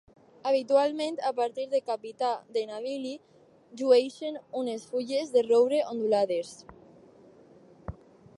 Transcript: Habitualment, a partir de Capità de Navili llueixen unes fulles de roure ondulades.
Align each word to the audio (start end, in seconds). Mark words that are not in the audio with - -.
Habitualment, 0.51 1.19
a 1.29 1.31
partir 1.39 1.65
de 1.73 1.81
Capità 1.89 2.31
de 2.57 2.63
Navili 2.71 3.13
llueixen 3.83 4.41
unes 4.63 4.89
fulles 4.95 5.33
de 5.37 5.45
roure 5.51 5.85
ondulades. 5.95 6.57